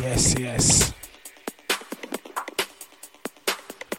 Yes, 0.00 0.34
yes. 0.36 0.92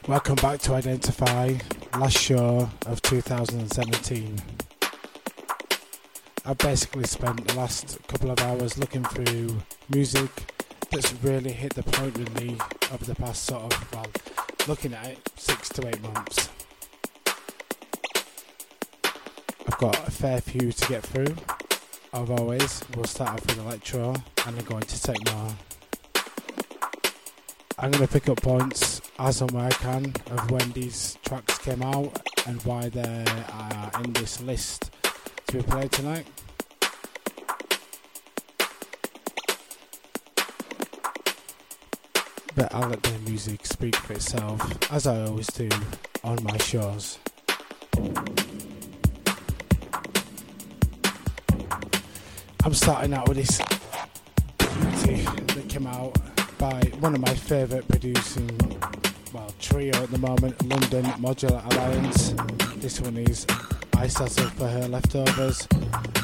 Welcome 0.06 0.36
back 0.36 0.60
to 0.60 0.74
Identify, 0.74 1.54
last 1.98 2.18
show 2.18 2.70
of 2.86 3.02
2017. 3.04 4.42
I've 6.46 6.58
basically 6.58 7.06
spent 7.06 7.48
the 7.48 7.54
last 7.56 7.98
couple 8.10 8.32
of 8.32 8.42
hours 8.42 8.78
looking 8.78 9.06
through 9.06 9.56
music 9.88 10.30
that's 10.92 11.14
really 11.24 11.54
hit 11.54 11.76
the 11.76 11.84
point 11.84 12.18
with 12.18 12.42
me 12.42 12.58
over 12.92 13.06
the 13.06 13.16
past 13.16 13.46
sort 13.46 13.74
of, 13.74 13.94
well, 13.94 14.08
looking 14.68 14.94
at 14.94 15.06
it, 15.08 15.30
six 15.38 15.70
to 15.70 15.88
eight 15.88 16.02
months. 16.02 16.50
Got 19.92 20.08
a 20.08 20.12
fair 20.12 20.40
few 20.40 20.72
to 20.72 20.88
get 20.88 21.04
through. 21.04 21.36
As 22.14 22.30
always, 22.30 22.82
we'll 22.96 23.04
start 23.04 23.32
off 23.32 23.46
with 23.46 23.60
electro 23.60 24.16
and 24.48 24.56
then 24.56 24.64
go 24.64 24.78
into 24.78 25.02
techno. 25.04 25.54
I'm 27.78 27.92
going 27.92 28.08
to 28.08 28.08
pick 28.08 28.30
up 28.30 28.42
points 28.42 29.02
as 29.20 29.42
and 29.42 29.52
where 29.52 29.66
I 29.66 29.72
can 29.72 30.14
of 30.32 30.50
when 30.50 30.72
these 30.72 31.18
tracks 31.26 31.58
came 31.58 31.84
out 31.84 32.18
and 32.48 32.64
why 32.64 32.88
they 32.88 33.26
are 33.52 33.92
in 34.06 34.14
this 34.14 34.40
list 34.40 34.90
to 35.48 35.58
be 35.58 35.64
played 35.64 35.92
tonight. 35.92 36.28
But 42.56 42.74
I'll 42.74 42.88
let 42.88 43.04
the 43.04 43.20
music 43.26 43.66
speak 43.66 43.98
for 43.98 44.14
itself, 44.14 44.94
as 44.94 45.08
I 45.08 45.26
always 45.26 45.48
do 45.48 45.68
on 46.24 46.42
my 46.42 46.56
shows. 46.56 47.20
I'm 52.66 52.74
starting 52.74 53.14
out 53.14 53.28
with 53.28 53.36
this 53.36 53.58
beauty 54.58 55.24
that 55.54 55.66
came 55.68 55.86
out 55.86 56.18
by 56.58 56.80
one 57.02 57.14
of 57.14 57.20
my 57.20 57.34
favourite 57.34 57.86
producing, 57.90 58.50
well, 59.34 59.54
trio 59.60 59.94
at 60.02 60.10
the 60.12 60.18
moment, 60.18 60.66
London 60.70 61.04
Modular 61.20 61.62
Alliance. 61.74 62.34
This 62.78 63.02
one 63.02 63.18
is 63.18 63.46
I 63.96 64.08
Settled 64.08 64.54
for 64.54 64.70
Her 64.70 64.88
Leftovers, 64.88 65.68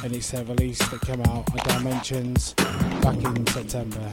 and 0.01 0.15
it's 0.15 0.33
a 0.33 0.45
release 0.45 0.79
that 0.87 1.01
came 1.01 1.21
out 1.23 1.51
on 1.51 1.77
Dimensions 1.77 2.53
back 2.53 3.17
in 3.17 3.45
September. 3.47 4.09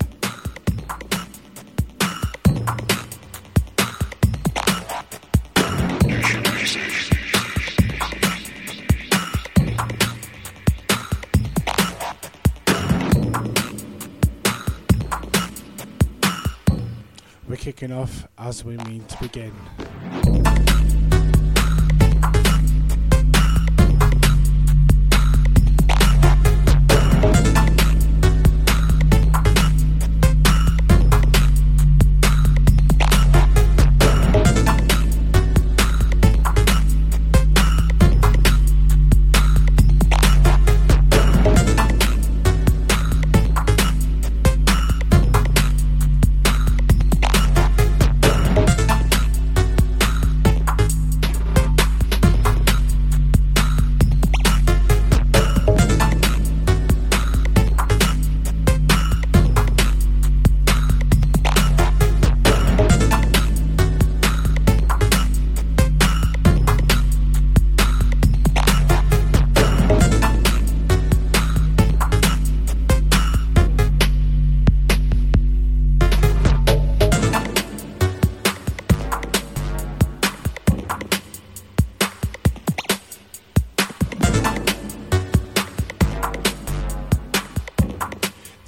Kicking 17.77 17.94
off 17.94 18.27
as 18.38 18.64
we 18.64 18.74
mean 18.78 19.05
to 19.05 19.19
begin. 19.19 20.75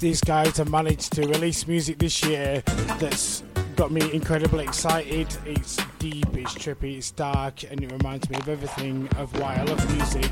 These 0.09 0.21
guys 0.21 0.57
have 0.57 0.71
managed 0.71 1.13
to 1.13 1.21
release 1.27 1.67
music 1.67 1.99
this 1.99 2.23
year 2.25 2.63
that's 2.97 3.43
got 3.75 3.91
me 3.91 4.11
incredibly 4.11 4.63
excited. 4.63 5.27
It's 5.45 5.77
deep, 5.99 6.35
it's 6.35 6.55
trippy, 6.55 6.97
it's 6.97 7.11
dark, 7.11 7.61
and 7.69 7.83
it 7.83 7.91
reminds 7.91 8.27
me 8.27 8.37
of 8.37 8.49
everything 8.49 9.07
of 9.17 9.39
why 9.39 9.53
I 9.53 9.63
love 9.65 9.95
music, 9.95 10.31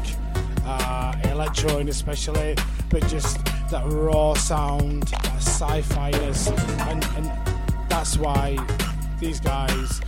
uh, 0.66 1.13
electro 1.25 1.77
especially, 1.77 2.55
but 2.89 3.07
just 3.07 3.45
that 3.69 3.83
raw 3.85 4.33
sound, 4.33 5.03
that 5.09 5.35
sci-fi-ness, 5.35 6.47
and, 6.47 7.05
and 7.16 7.31
that's 7.87 8.17
why 8.17 8.57
these 9.19 9.39
guys, 9.39 10.01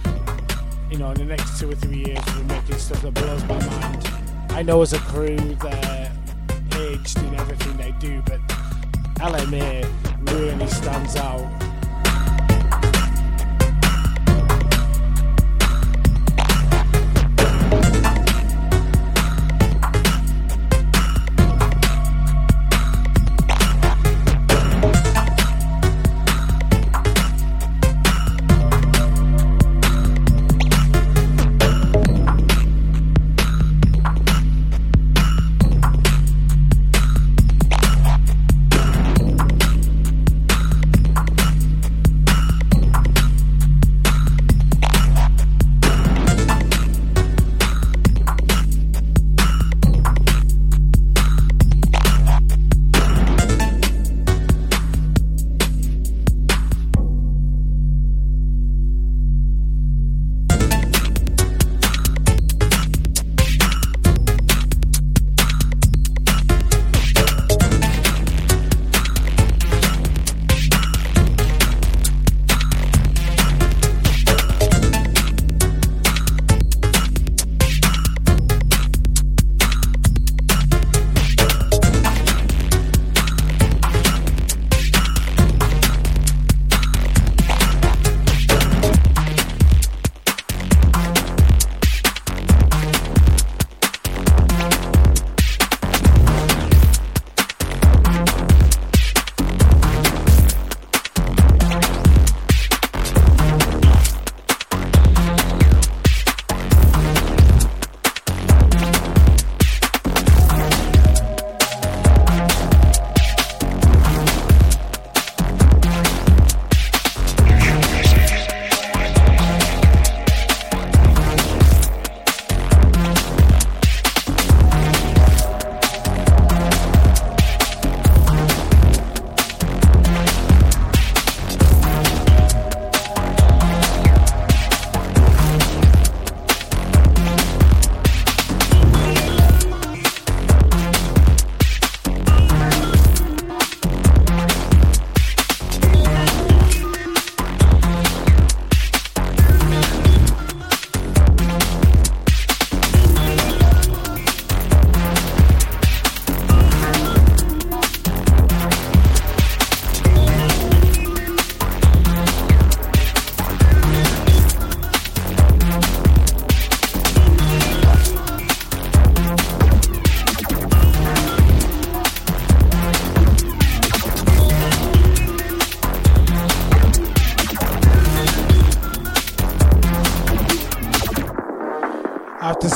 you 0.89 0.97
know, 0.97 1.11
in 1.11 1.19
the 1.19 1.25
next 1.25 1.59
two 1.59 1.69
or 1.69 1.75
three 1.75 2.05
years, 2.05 2.25
will 2.25 2.41
be 2.41 2.55
making 2.55 2.77
stuff 2.79 3.03
that 3.03 3.13
blows 3.13 3.43
my 3.43 3.63
mind. 3.67 4.09
I 4.49 4.63
know 4.63 4.81
as 4.81 4.93
a 4.93 4.99
crew 4.99 5.37
they're 5.37 5.98
LMA 9.19 9.83
really 10.31 10.67
stands 10.67 11.17
out. 11.17 11.48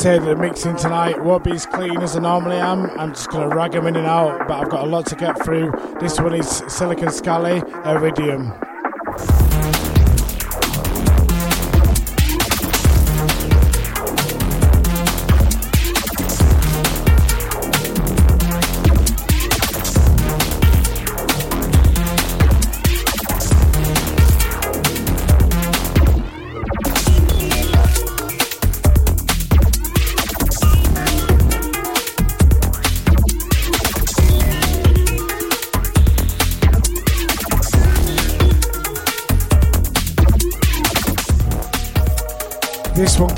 Say 0.03 0.19
the 0.19 0.35
mixing 0.35 0.75
tonight 0.75 1.23
won't 1.23 1.45
be 1.45 1.51
as 1.51 1.65
clean 1.65 2.01
as 2.01 2.17
I 2.17 2.19
normally 2.19 2.57
am. 2.57 2.89
I'm 2.99 3.13
just 3.13 3.29
going 3.29 3.49
to 3.49 3.55
rag 3.55 3.71
them 3.71 3.87
in 3.87 3.95
and 3.95 4.05
out, 4.05 4.49
but 4.49 4.59
I've 4.59 4.69
got 4.69 4.83
a 4.83 4.89
lot 4.89 5.05
to 5.05 5.15
get 5.15 5.41
through. 5.45 5.71
This 6.01 6.19
one 6.19 6.35
is 6.35 6.61
Silicon 6.67 7.09
Scally, 7.09 7.63
Iridium. 7.85 8.51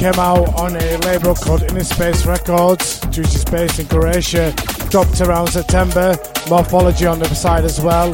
Came 0.05 0.19
out 0.19 0.53
on 0.59 0.75
a 0.75 0.97
label 0.97 1.33
called 1.33 1.61
Innerspace 1.61 2.27
Records, 2.27 3.03
which 3.17 3.33
is 3.33 3.43
based 3.43 3.79
in 3.79 3.87
Croatia. 3.87 4.53
Dropped 4.91 5.19
around 5.19 5.47
September. 5.47 6.15
Morphology 6.47 7.07
on 7.07 7.17
the 7.17 7.25
side 7.33 7.65
as 7.65 7.81
well. 7.81 8.11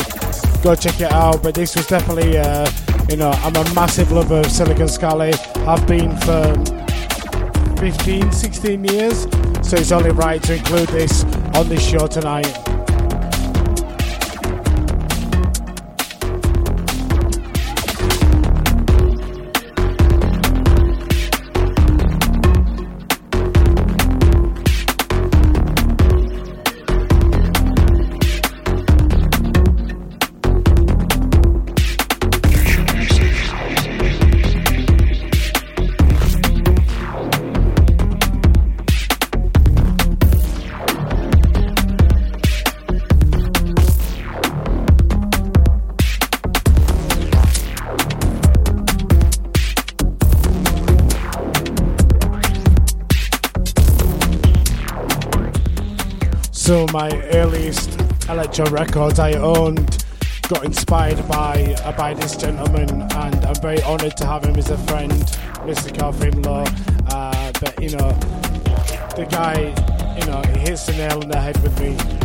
Go 0.63 0.73
check 0.73 1.01
it 1.01 1.11
out. 1.11 1.43
But 1.43 1.53
this 1.53 1.75
was 1.75 1.87
definitely, 1.87 2.37
uh, 2.37 2.71
you 3.09 3.17
know, 3.17 3.31
I'm 3.31 3.57
a 3.57 3.73
massive 3.73 4.09
lover 4.09 4.37
of 4.39 4.49
Silicon 4.49 4.87
Scally. 4.87 5.33
I've 5.67 5.85
been 5.85 6.15
for 6.19 6.55
15, 7.81 8.31
16 8.31 8.85
years. 8.85 9.23
So 9.61 9.75
it's 9.75 9.91
only 9.91 10.11
right 10.11 10.41
to 10.43 10.55
include 10.55 10.87
this 10.87 11.25
on 11.55 11.67
this 11.67 11.85
show 11.85 12.07
tonight. 12.07 12.60
So 56.71 56.85
my 56.93 57.11
earliest 57.33 57.99
electro 58.29 58.63
records 58.67 59.19
I 59.19 59.33
owned 59.33 60.05
got 60.47 60.63
inspired 60.63 61.17
by 61.27 61.75
uh, 61.83 61.91
by 61.97 62.13
this 62.13 62.37
gentleman, 62.37 62.89
and 62.89 63.45
I'm 63.45 63.55
very 63.55 63.83
honoured 63.83 64.15
to 64.15 64.25
have 64.25 64.45
him 64.45 64.55
as 64.55 64.69
a 64.69 64.77
friend, 64.77 65.11
Mr. 65.67 65.93
Carl 65.93 66.13
Finlow. 66.13 66.65
Uh, 67.11 67.51
but 67.59 67.77
you 67.81 67.89
know, 67.89 68.11
the 69.17 69.27
guy, 69.29 69.75
you 70.17 70.25
know, 70.27 70.41
he 70.53 70.59
hits 70.61 70.85
the 70.85 70.93
nail 70.93 71.19
on 71.21 71.27
the 71.27 71.41
head 71.41 71.61
with 71.61 71.77
me. 71.77 72.20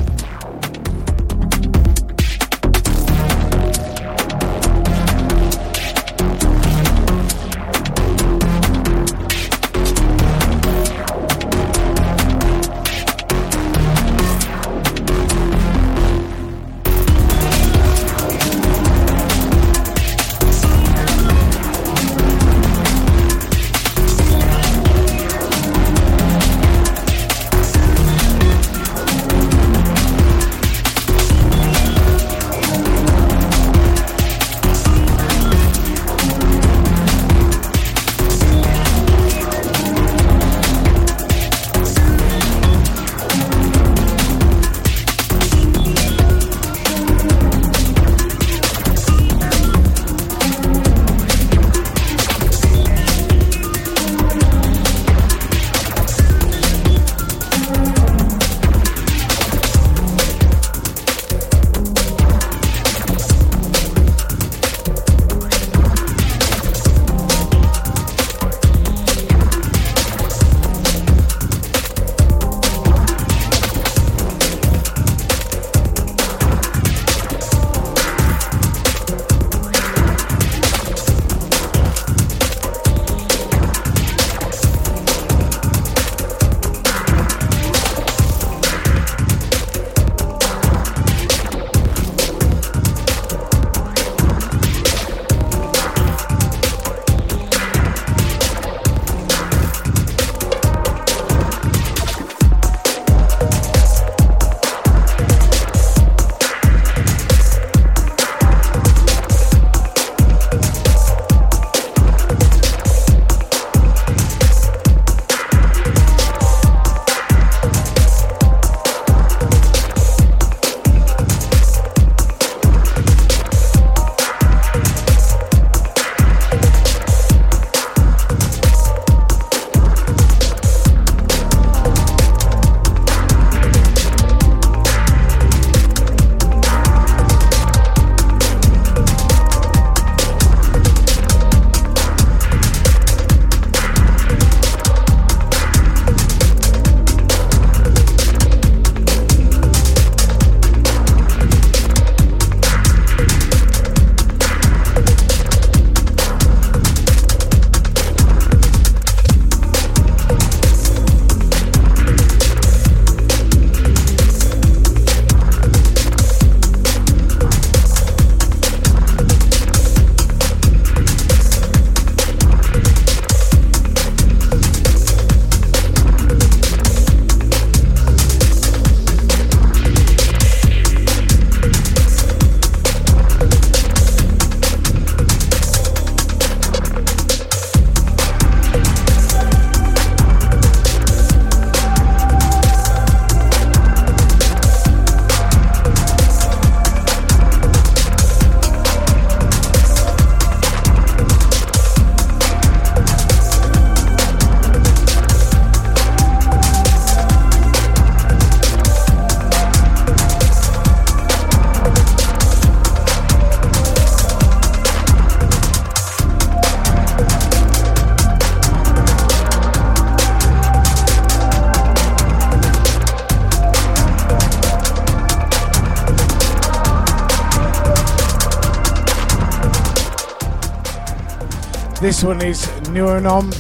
This 232.17 232.25
one 232.25 232.43
is 232.47 232.67
Noumen. 232.89 233.53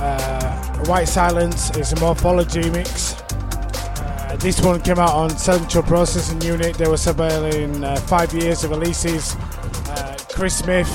Uh, 0.00 0.84
White 0.86 1.06
Silence 1.06 1.70
is 1.76 1.92
a 1.92 2.00
morphology 2.00 2.68
mix. 2.70 3.14
Uh, 3.22 4.36
this 4.40 4.60
one 4.60 4.80
came 4.80 4.98
out 4.98 5.12
on 5.12 5.30
Central 5.30 5.84
Processing 5.84 6.40
Unit. 6.42 6.74
They 6.74 6.88
were 6.88 6.96
celebrating 6.96 7.84
uh, 7.84 7.94
five 7.94 8.34
years 8.34 8.64
of 8.64 8.72
releases. 8.72 9.36
Uh, 9.36 10.16
Chris 10.30 10.58
Smith 10.58 10.88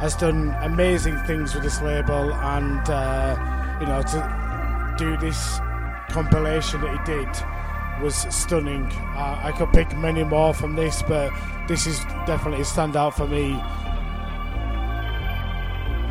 has 0.00 0.16
done 0.16 0.52
amazing 0.62 1.16
things 1.18 1.54
with 1.54 1.62
this 1.62 1.80
label, 1.82 2.34
and 2.34 2.90
uh, 2.90 3.78
you 3.80 3.86
know 3.86 4.02
to 4.02 4.94
do 4.98 5.16
this 5.18 5.60
compilation 6.08 6.80
that 6.80 6.98
he 6.98 7.14
did 7.14 8.02
was 8.02 8.26
stunning. 8.34 8.86
Uh, 9.14 9.40
I 9.44 9.52
could 9.52 9.72
pick 9.72 9.96
many 9.96 10.24
more 10.24 10.52
from 10.52 10.74
this, 10.74 11.00
but 11.02 11.30
this 11.68 11.86
is 11.86 12.00
definitely 12.26 12.62
a 12.62 12.64
standout 12.64 13.14
for 13.14 13.28
me 13.28 13.52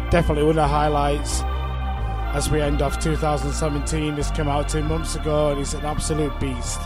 definitely 0.10 0.44
one 0.44 0.52
of 0.52 0.56
the 0.56 0.68
highlights 0.68 1.42
as 2.36 2.50
we 2.50 2.62
end 2.62 2.82
off 2.82 3.00
2017. 3.00 4.16
This 4.16 4.32
came 4.32 4.48
out 4.48 4.68
two 4.68 4.84
months 4.84 5.16
ago 5.16 5.52
and 5.52 5.62
it's 5.62 5.74
an 5.74 5.86
absolute 5.86 6.38
beast. 6.40 6.80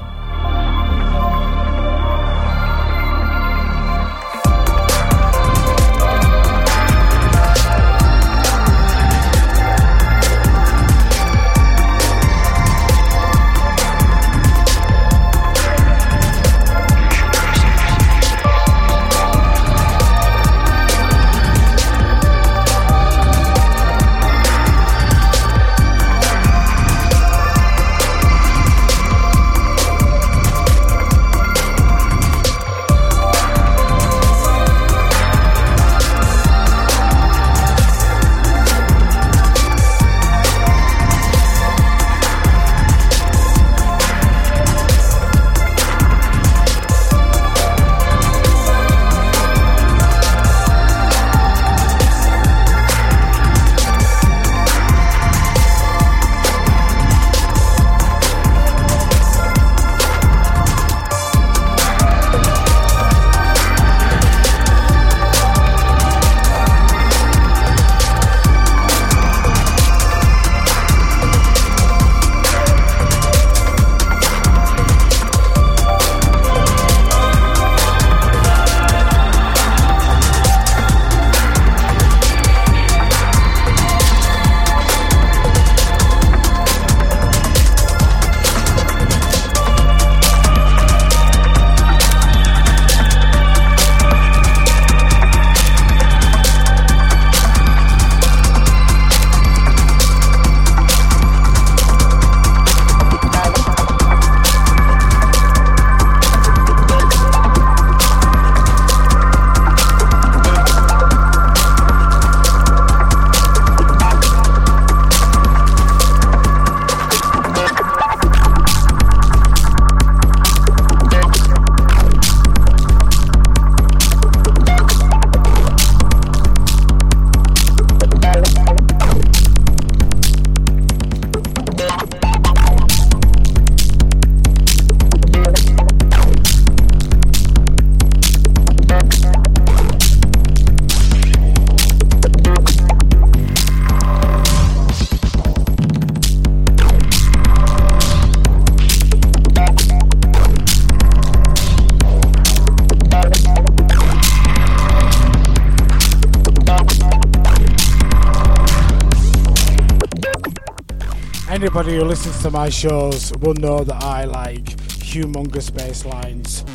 Anybody 161.64 161.96
who 161.96 162.04
listens 162.04 162.42
to 162.42 162.52
my 162.52 162.68
shows 162.68 163.32
will 163.40 163.54
know 163.54 163.86
that 163.86 164.04
I 164.04 164.26
like 164.26 164.66
humongous 165.00 165.74
bass 165.74 166.04
lines. 166.04 166.66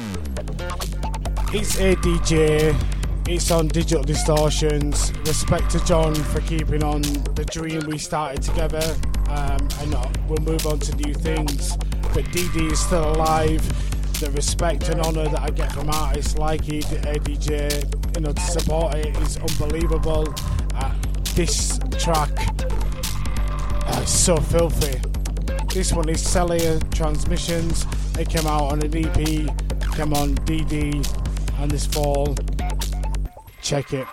It's 1.53 1.77
ADJ, 1.77 2.75
it's 3.29 3.51
on 3.51 3.69
Digital 3.69 4.03
Distortions. 4.03 5.13
Respect 5.27 5.69
to 5.73 5.85
John 5.85 6.15
for 6.15 6.41
keeping 6.41 6.83
on 6.83 7.03
the 7.03 7.47
dream 7.51 7.83
we 7.87 7.99
started 7.99 8.41
together. 8.41 8.97
Um, 9.29 9.69
and 9.81 9.95
we'll 10.27 10.41
move 10.41 10.67
on 10.67 10.79
to 10.79 10.97
new 10.97 11.13
things. 11.13 11.77
But 12.15 12.25
DD 12.33 12.73
is 12.73 12.81
still 12.81 13.13
alive. 13.13 13.61
The 14.21 14.31
respect 14.31 14.89
and 14.89 15.03
honour 15.03 15.29
that 15.29 15.43
I 15.43 15.51
get 15.51 15.71
from 15.71 15.91
artists 15.91 16.39
like 16.39 16.63
ADJ, 16.63 18.15
you 18.15 18.23
know, 18.23 18.33
to 18.33 18.41
support 18.41 18.95
it 18.95 19.15
is 19.19 19.37
unbelievable. 19.37 20.35
Uh, 20.75 20.95
this 21.35 21.79
track 21.99 22.58
it's 24.09 24.21
so 24.21 24.37
filthy. 24.37 24.99
This 25.75 25.93
one 25.93 26.09
is 26.09 26.27
Cellular 26.27 26.81
Transmissions. 26.93 27.85
They 28.15 28.25
came 28.25 28.47
out 28.47 28.73
on 28.73 28.81
an 28.83 28.97
EP, 28.97 29.15
came 29.95 30.15
on 30.15 30.35
DD, 30.47 31.07
and 31.59 31.71
this 31.71 31.85
fall. 31.85 32.35
Check 33.61 33.93
it. 33.93 34.07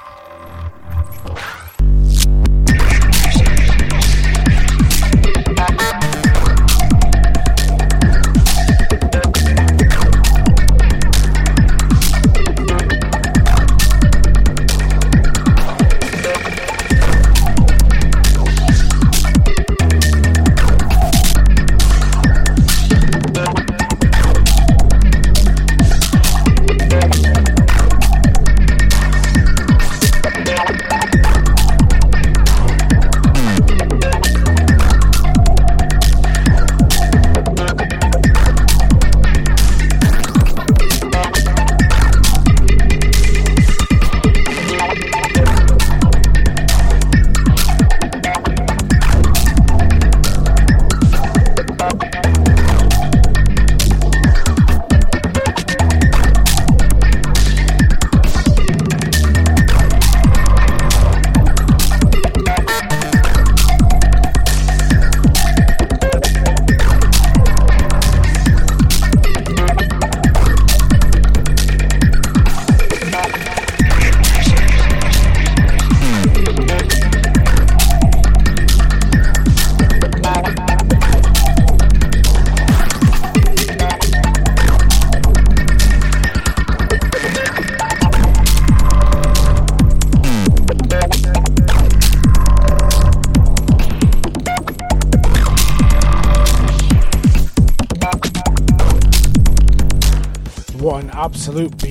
Absolute 101.35 101.84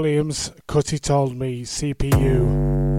Williams, 0.00 0.52
Cutty 0.68 1.00
told 1.00 1.36
me, 1.36 1.62
CPU. 1.62 2.98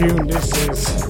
Tune 0.00 0.26
this 0.26 0.56
is. 0.68 1.00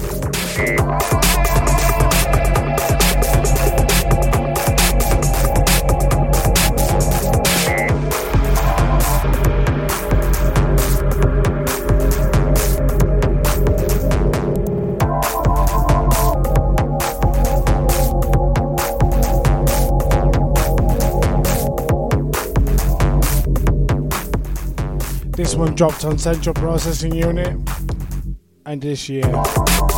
This 25.31 25.55
one 25.55 25.75
dropped 25.75 26.03
on 26.03 26.17
Central 26.17 26.53
Processing 26.53 27.15
Unit 27.15 27.57
and 28.71 28.81
this 28.81 29.09
year. 29.09 29.90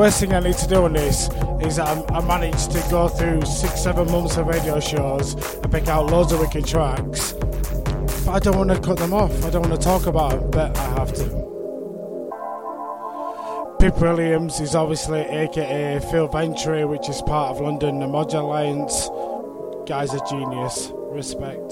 Worst 0.00 0.20
thing 0.20 0.32
I 0.32 0.40
need 0.40 0.56
to 0.56 0.66
do 0.66 0.84
on 0.84 0.94
this 0.94 1.28
is 1.60 1.76
that 1.76 2.10
I 2.10 2.20
managed 2.24 2.70
to 2.70 2.82
go 2.90 3.06
through 3.06 3.42
six, 3.42 3.82
seven 3.82 4.10
months 4.10 4.38
of 4.38 4.46
radio 4.46 4.80
shows 4.80 5.34
and 5.56 5.70
pick 5.70 5.88
out 5.88 6.06
loads 6.06 6.32
of 6.32 6.40
wicked 6.40 6.64
tracks. 6.64 7.34
But 8.24 8.28
I 8.28 8.38
don't 8.38 8.56
want 8.56 8.70
to 8.70 8.80
cut 8.80 8.96
them 8.96 9.12
off. 9.12 9.44
I 9.44 9.50
don't 9.50 9.68
want 9.68 9.78
to 9.78 9.86
talk 9.86 10.06
about 10.06 10.30
them, 10.30 10.50
but 10.52 10.74
I 10.74 10.88
have 10.94 11.12
to. 11.12 11.24
Pip 13.78 14.00
Williams 14.00 14.58
is 14.60 14.74
obviously 14.74 15.20
aka 15.20 16.00
Phil 16.10 16.28
Ventry, 16.28 16.86
which 16.86 17.10
is 17.10 17.20
part 17.20 17.50
of 17.50 17.60
London 17.60 17.96
Modular 17.96 18.40
Alliance. 18.40 19.10
Guy's 19.86 20.14
a 20.14 20.20
genius. 20.30 20.92
Respect. 21.10 21.69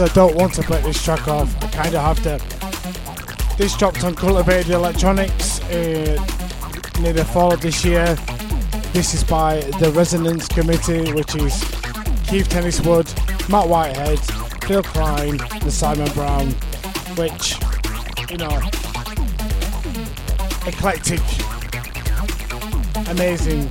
As 0.00 0.10
I 0.10 0.12
don't 0.12 0.34
want 0.34 0.52
to 0.54 0.62
play 0.62 0.80
this 0.82 1.00
track 1.04 1.28
off, 1.28 1.54
I 1.62 1.68
kind 1.68 1.94
of 1.94 2.02
have 2.02 2.22
to. 2.24 3.56
This 3.56 3.76
dropped 3.76 4.02
on 4.02 4.16
Cultivated 4.16 4.72
Electronics 4.72 5.60
uh, 5.64 6.18
near 7.00 7.12
the 7.12 7.24
fall 7.24 7.52
of 7.52 7.60
this 7.60 7.84
year. 7.84 8.16
This 8.92 9.14
is 9.14 9.22
by 9.22 9.60
the 9.78 9.92
Resonance 9.94 10.48
Committee, 10.48 11.12
which 11.12 11.36
is 11.36 11.60
Keith 12.26 12.48
Tenniswood, 12.48 13.06
Matt 13.48 13.68
Whitehead, 13.68 14.18
Phil 14.64 14.82
Klein, 14.82 15.38
and 15.40 15.72
Simon 15.72 16.10
Brown, 16.12 16.50
which, 17.16 17.54
you 18.30 18.38
know, 18.38 18.62
eclectic, 20.66 21.22
amazing 23.10 23.70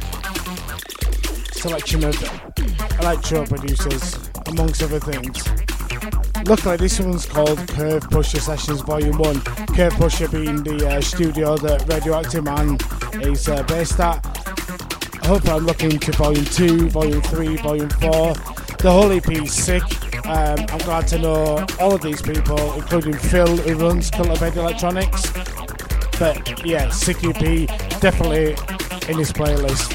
selection 1.52 2.06
of 2.06 2.16
electro 3.02 3.46
producers, 3.46 4.30
amongst 4.48 4.82
other 4.82 5.02
things. 5.02 5.53
Like 6.46 6.80
this 6.80 7.00
one's 7.00 7.26
called 7.26 7.58
Curve 7.70 8.04
Pusher 8.10 8.40
Sessions 8.40 8.82
Volume 8.82 9.18
1. 9.18 9.42
Curve 9.76 9.94
Pusher 9.94 10.28
being 10.28 10.62
the 10.62 10.88
uh, 10.88 11.02
studio 11.02 11.58
that 11.58 11.88
Radioactive 11.88 12.44
Man 12.44 12.78
is 13.22 13.48
uh, 13.48 13.64
based 13.64 14.00
at. 14.00 14.24
I 15.24 15.28
hope 15.28 15.48
I'm 15.48 15.66
looking 15.66 15.98
to 15.98 16.12
Volume 16.12 16.46
2, 16.46 16.90
Volume 16.90 17.22
3, 17.22 17.58
Volume 17.58 17.90
4. 17.90 18.34
The 18.80 18.92
whole 18.92 19.12
EP 19.12 19.30
is 19.32 19.54
sick. 19.54 19.84
Um, 20.26 20.60
I'm 20.70 20.80
glad 20.80 21.08
to 21.08 21.18
know 21.18 21.66
all 21.80 21.96
of 21.96 22.02
these 22.02 22.22
people, 22.22 22.74
including 22.74 23.14
Phil, 23.14 23.58
who 23.58 23.76
runs 23.76 24.12
Cultivated 24.12 24.60
Electronics. 24.60 25.32
But 26.20 26.66
yeah, 26.66 26.90
sick 26.90 27.24
EP, 27.24 27.68
definitely 28.02 28.52
in 29.10 29.18
his 29.18 29.32
playlist. 29.32 29.93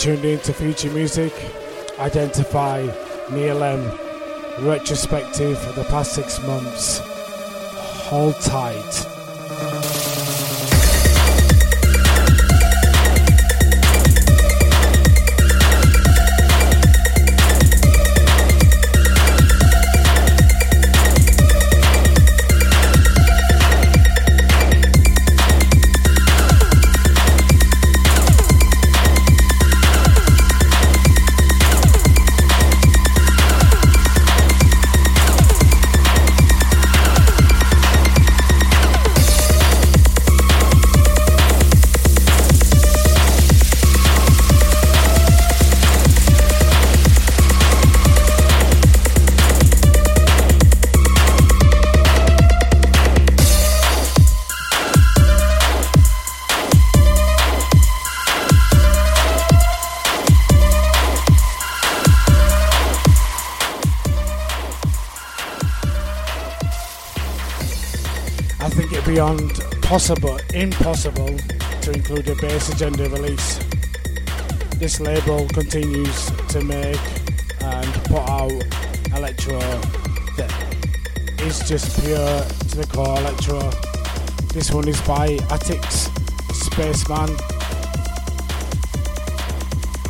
Tuned 0.00 0.24
in 0.24 0.38
to 0.38 0.54
Future 0.54 0.90
Music. 0.92 1.30
Identify 1.98 2.88
Neil 3.32 3.62
M. 3.62 3.82
Retrospective 4.60 5.58
for 5.58 5.72
the 5.72 5.84
past 5.90 6.14
six 6.14 6.40
months. 6.46 7.02
Hold 8.08 8.34
tight. 8.36 9.19
Beyond 69.20 69.52
possible, 69.82 70.38
impossible 70.54 71.36
to 71.82 71.92
include 71.92 72.26
a 72.30 72.34
bass 72.36 72.70
agenda 72.72 73.06
release. 73.10 73.60
This 74.78 74.98
label 74.98 75.46
continues 75.48 76.30
to 76.48 76.64
make 76.64 76.98
and 77.60 77.92
put 78.04 78.26
out 78.26 78.50
electro 79.14 79.58
that 80.38 80.50
is 81.40 81.58
just 81.68 82.02
pure 82.02 82.16
to 82.16 82.76
the 82.78 82.88
core 82.90 83.18
electro. 83.18 83.60
This 84.54 84.70
one 84.70 84.88
is 84.88 84.98
by 85.02 85.36
Atix 85.52 86.08
Spaceman 86.54 87.28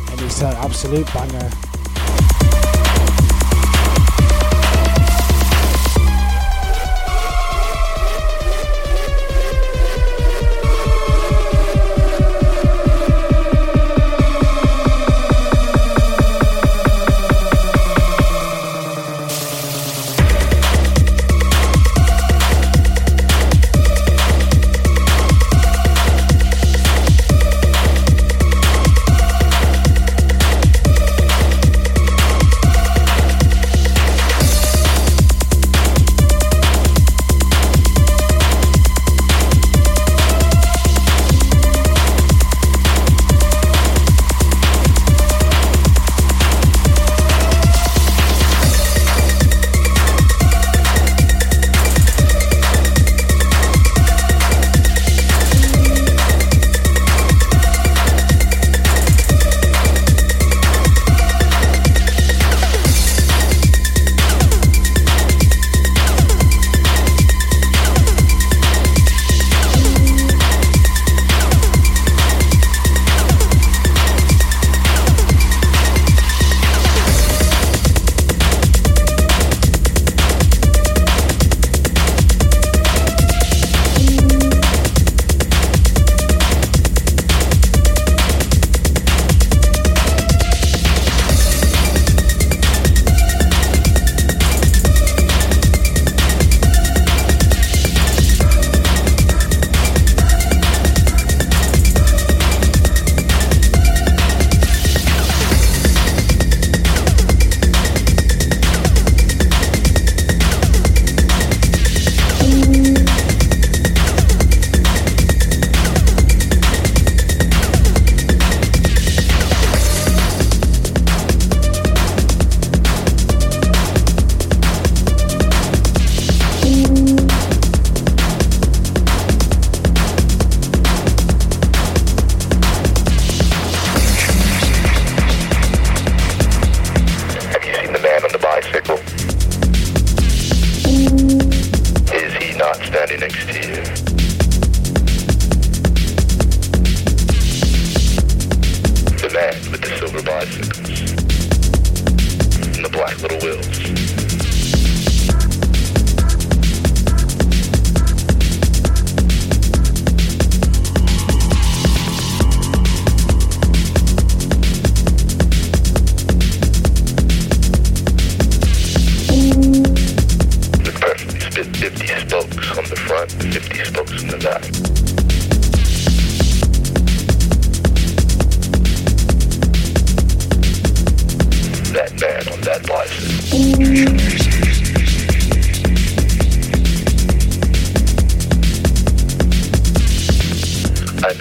and 0.09 0.21
it's 0.21 0.41
an 0.41 0.55
absolute 0.55 1.13
banger. 1.13 1.70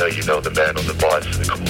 know 0.01 0.07
you 0.07 0.23
know 0.23 0.41
the 0.41 0.51
man 0.53 0.79
on 0.79 0.87
the 0.87 0.95
bus. 0.95 1.70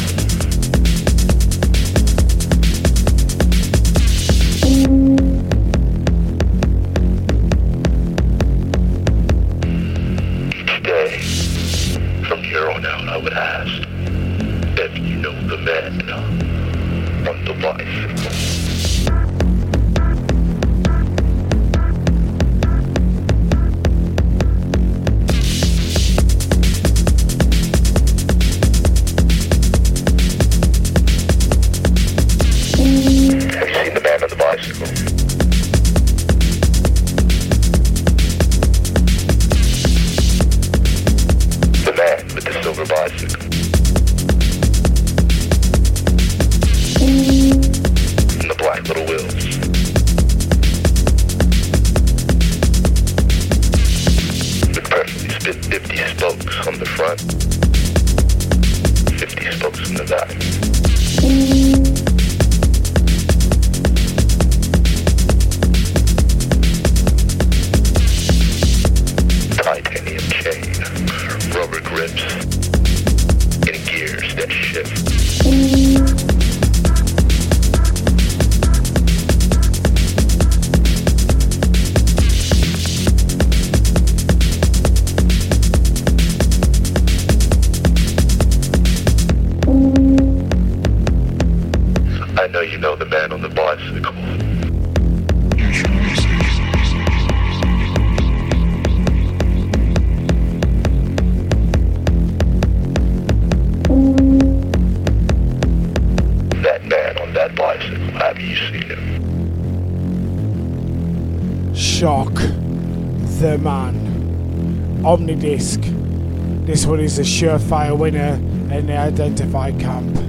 Is 117.10 117.18
a 117.18 117.22
surefire 117.22 117.98
winner 117.98 118.34
in 118.72 118.86
the 118.86 118.96
Identify 118.96 119.72
camp. 119.72 120.19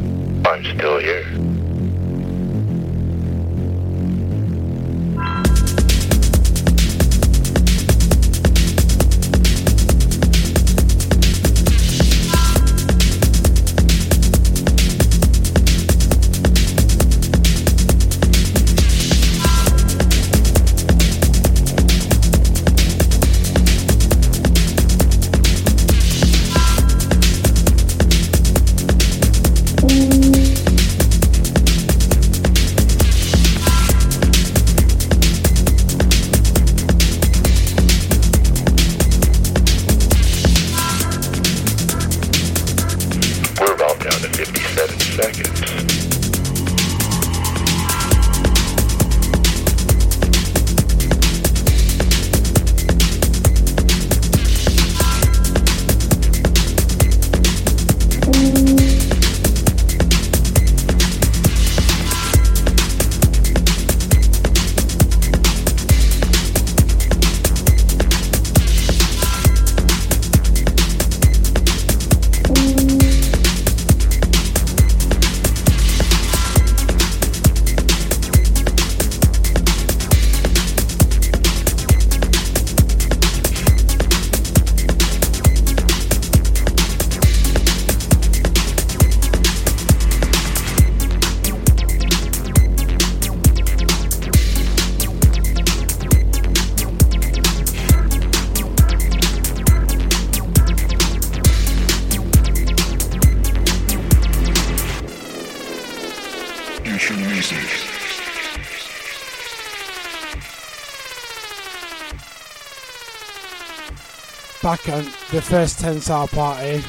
Back 114.62 114.88
at 114.89 115.06
the 115.32 115.41
first 115.41 115.80
10 115.80 116.02
star 116.02 116.28
party. 116.28 116.84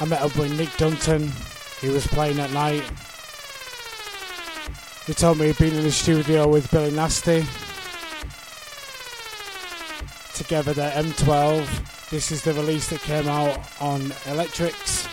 I 0.00 0.04
met 0.04 0.20
up 0.20 0.36
with 0.36 0.58
Nick 0.58 0.76
Dunton. 0.76 1.30
He 1.80 1.88
was 1.88 2.06
playing 2.08 2.40
at 2.40 2.52
night. 2.52 2.82
He 5.06 5.14
told 5.14 5.38
me 5.38 5.46
he'd 5.46 5.58
been 5.58 5.74
in 5.74 5.84
the 5.84 5.92
studio 5.92 6.48
with 6.48 6.70
Billy 6.70 6.90
Nasty. 6.90 7.44
Together 10.34 10.72
they're 10.72 10.90
M12. 11.02 12.10
This 12.10 12.32
is 12.32 12.42
the 12.42 12.54
release 12.54 12.88
that 12.90 13.00
came 13.00 13.28
out 13.28 13.58
on 13.80 14.00
Electrix. 14.26 15.06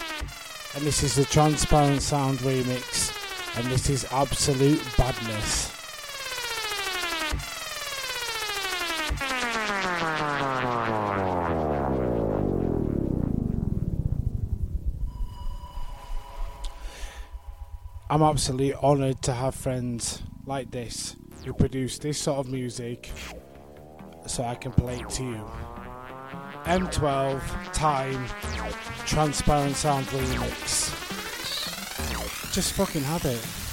And 0.76 0.84
this 0.84 1.04
is 1.04 1.16
the 1.16 1.26
Transparent 1.26 2.02
Sound 2.02 2.40
remix. 2.40 3.07
And 3.58 3.66
this 3.72 3.89
is 3.89 4.05
Absolute 4.12 4.80
Badness. 4.99 5.72
I'm 18.12 18.22
absolutely 18.22 18.76
honoured 18.76 19.24
to 19.24 19.34
have 19.34 19.55
friends 19.55 20.22
like 20.45 20.70
this 20.70 21.16
who 21.43 21.51
produce 21.51 21.97
this 21.97 22.20
sort 22.20 22.38
of 22.38 22.51
music 22.51 23.12
so 24.28 24.43
I 24.43 24.53
can 24.53 24.72
play 24.72 24.99
it 24.99 25.10
to 25.10 25.24
you. 25.24 25.51
M12, 26.66 27.74
Time, 27.74 28.28
Transparent 29.08 29.76
Sound 29.76 30.05
Remix. 30.08 31.07
Just 32.58 32.74
fucking 32.74 33.03
have 33.03 33.24
it. 33.26 33.66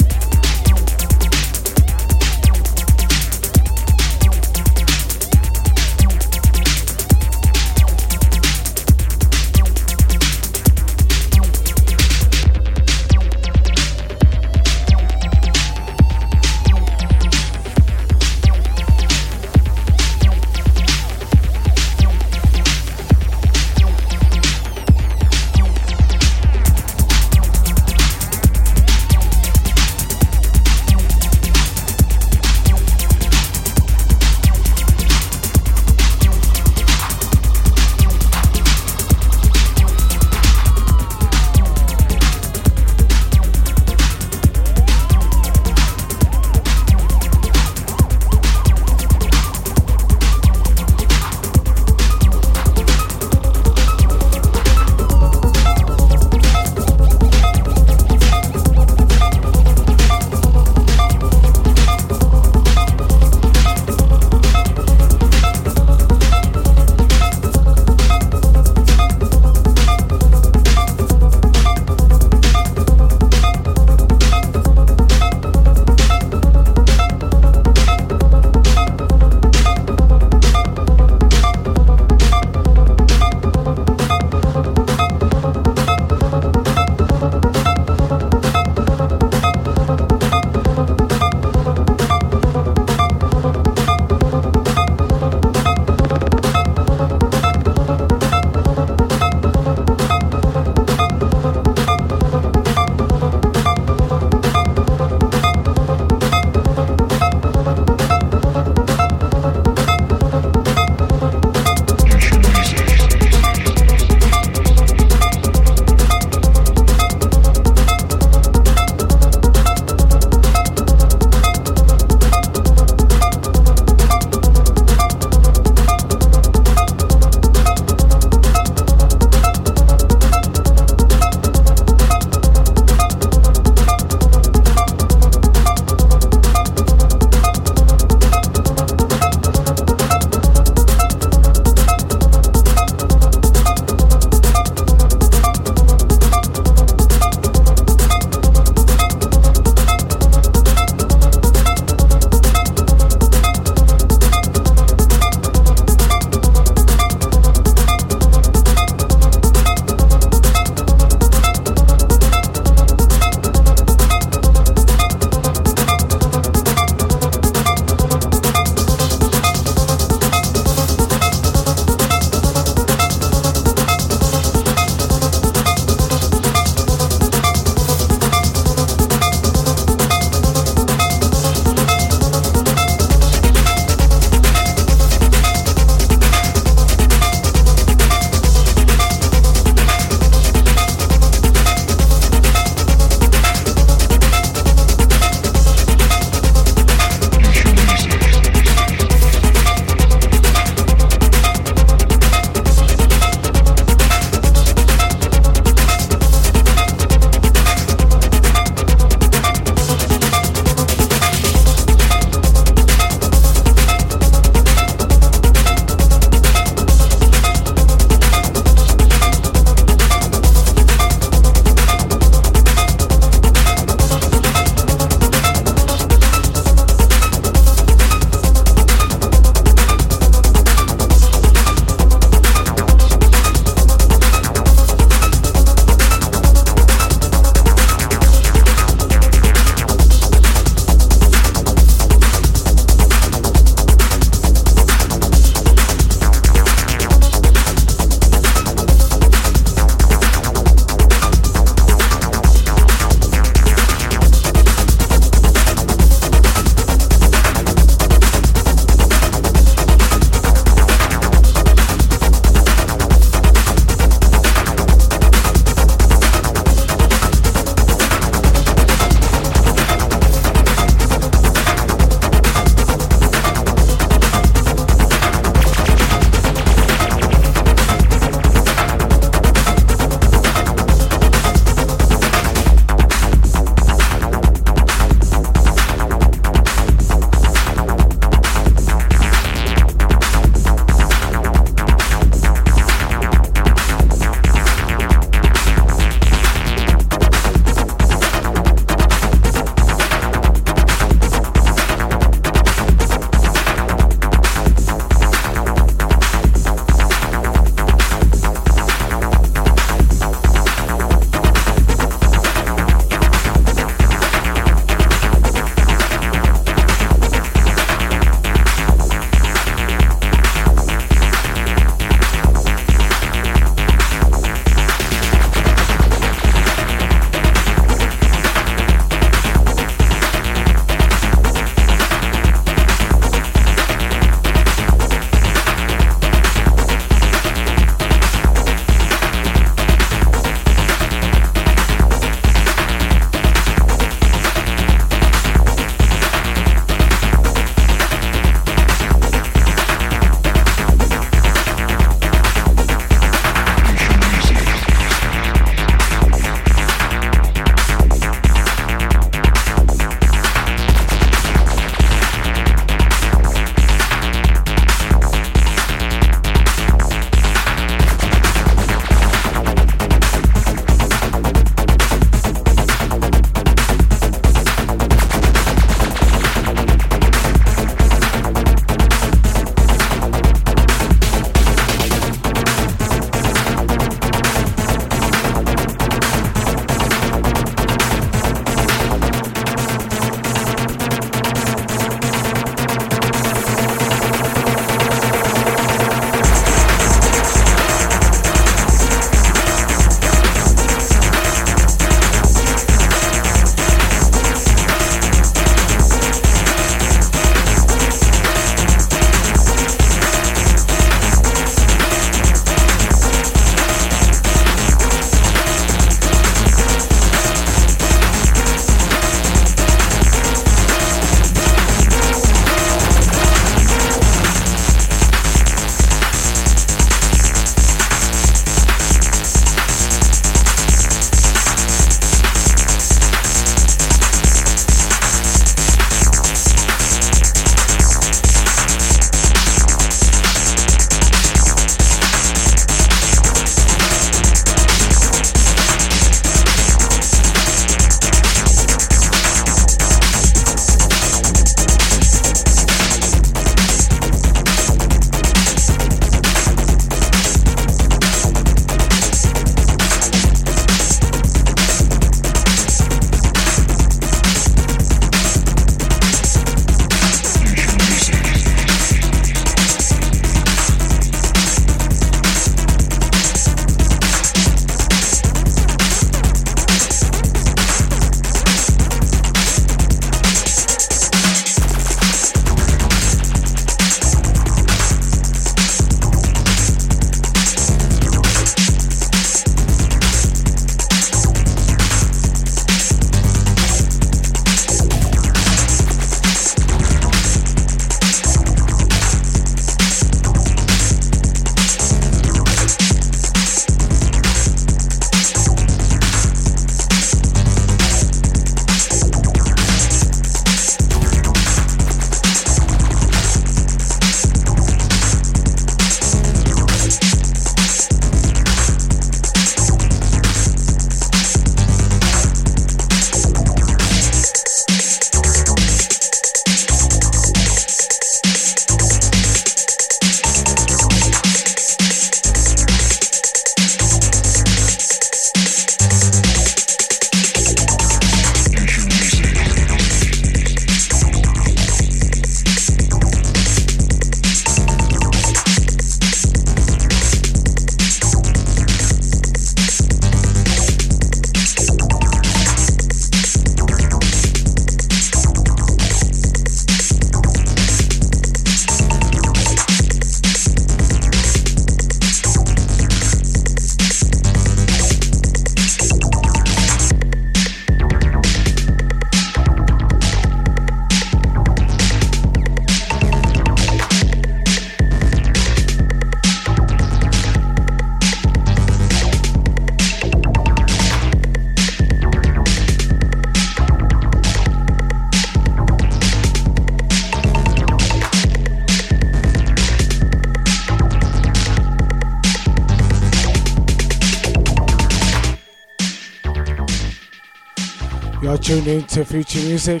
Tuned 598.70 598.86
in 598.86 599.02
to 599.08 599.24
Future 599.24 599.58
Music. 599.62 600.00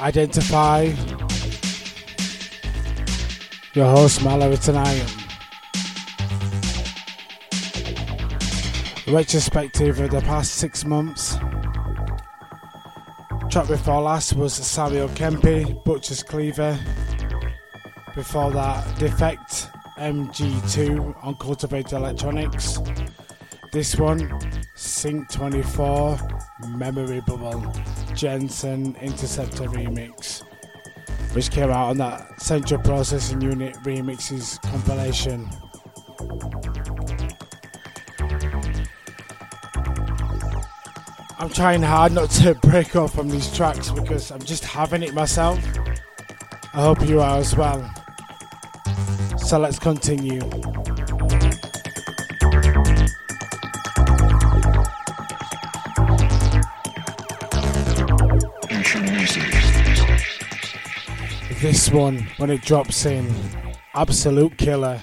Identify. 0.00 0.92
Your 3.72 3.86
host 3.86 4.24
Mallory 4.24 4.56
tonight. 4.56 5.06
Retrospective 9.06 10.00
of 10.00 10.10
the 10.10 10.20
past 10.22 10.56
six 10.56 10.84
months. 10.84 11.36
Track 13.48 13.68
before 13.68 14.02
last 14.02 14.32
was 14.32 14.58
Samuli 14.58 15.08
Kemppi, 15.10 15.84
Butcher's 15.84 16.24
Cleaver. 16.24 16.76
Before 18.16 18.50
that, 18.50 18.84
DeFeKT 18.96 19.70
MG2 19.98 21.24
on 21.24 21.36
Cultivated 21.36 21.92
Electronics. 21.92 22.80
This 23.70 23.94
one, 23.94 24.36
Sync 24.74 25.30
24, 25.30 26.18
Memory 26.78 27.20
Bubble, 27.22 27.60
Jensen 28.14 28.94
Interceptor 28.96 29.64
remix, 29.64 30.44
which 31.34 31.50
came 31.50 31.70
out 31.70 31.90
on 31.90 31.98
that 31.98 32.40
Central 32.40 32.80
Processing 32.80 33.40
Unit 33.40 33.74
remixes 33.82 34.62
compilation. 34.62 35.48
I'm 41.40 41.50
trying 41.50 41.82
hard 41.82 42.12
not 42.12 42.30
to 42.30 42.54
break 42.62 42.94
off 42.94 43.14
from 43.14 43.28
these 43.28 43.54
tracks 43.54 43.90
because 43.90 44.30
I'm 44.30 44.42
just 44.42 44.64
having 44.64 45.02
it 45.02 45.14
myself. 45.14 45.58
I 46.74 46.82
hope 46.82 47.06
you 47.08 47.20
are 47.20 47.38
as 47.38 47.56
well. 47.56 47.92
So 49.38 49.58
let's 49.58 49.78
continue. 49.78 50.40
This 61.60 61.90
one, 61.90 62.24
when 62.36 62.50
it 62.50 62.62
drops 62.62 63.04
in, 63.04 63.34
absolute 63.92 64.56
killer. 64.56 65.02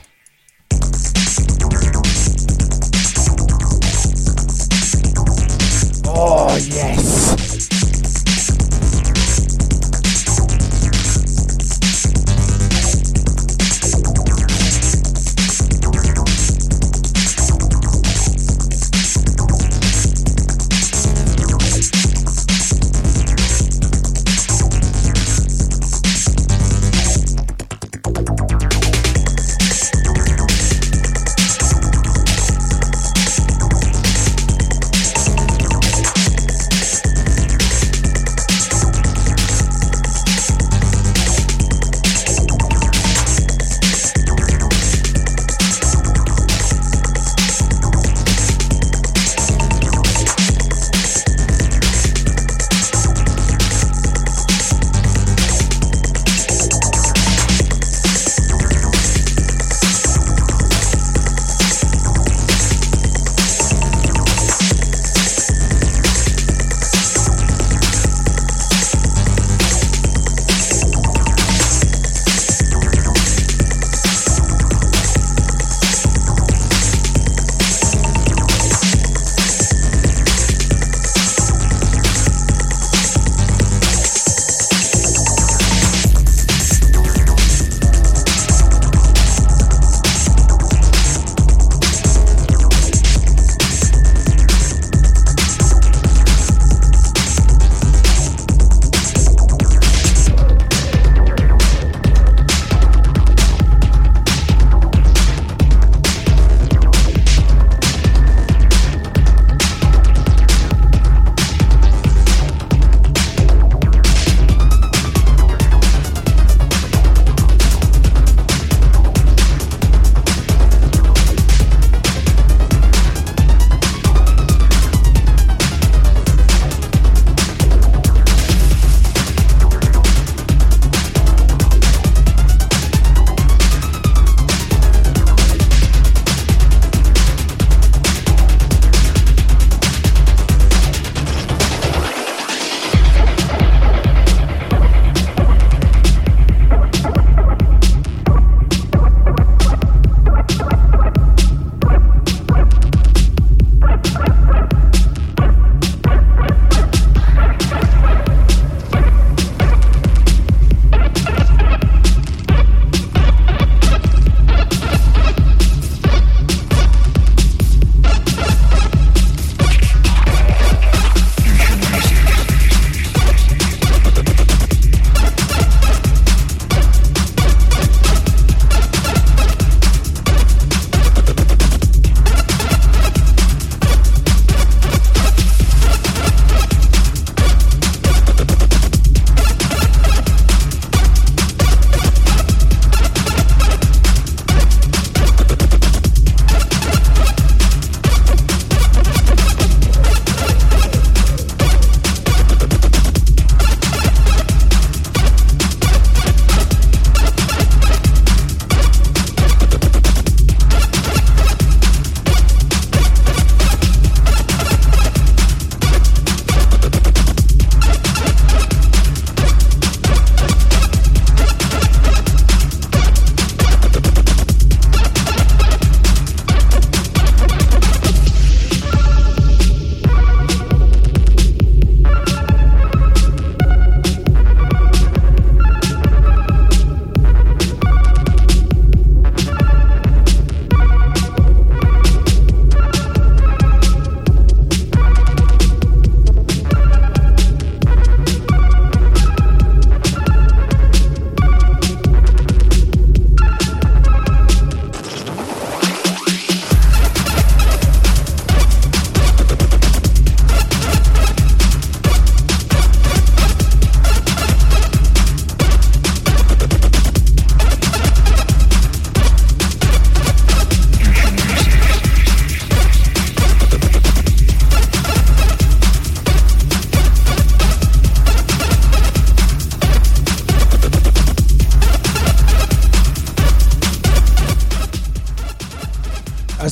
Oh, 6.08 6.56
yes. 6.64 7.35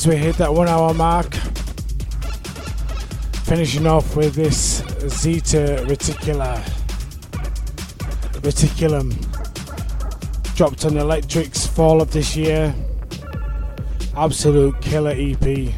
As 0.04 0.08
we 0.08 0.16
hit 0.16 0.36
that 0.36 0.52
one 0.52 0.68
hour 0.68 0.92
mark. 0.92 1.34
Finishing 3.46 3.86
off 3.86 4.14
with 4.14 4.34
this 4.34 4.82
Zeta 5.08 5.82
Reticula 5.88 6.62
Reticulum 8.42 9.14
dropped 10.56 10.84
on 10.84 10.92
Electrix 10.92 11.66
fall 11.66 12.02
of 12.02 12.12
this 12.12 12.36
year. 12.36 12.74
Absolute 14.14 14.78
killer 14.82 15.14
EP. 15.16 15.72